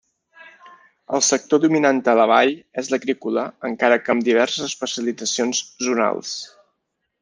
El 1.17 1.21
sector 1.27 1.61
dominant 1.65 1.99
a 2.15 2.17
la 2.21 2.25
vall 2.33 2.55
és 2.85 2.91
l'agrícola 2.95 3.45
encara 3.71 4.03
que 4.07 4.17
amb 4.17 4.29
diverses 4.33 4.69
especialitzacions 4.73 5.67
zonals. 5.91 6.39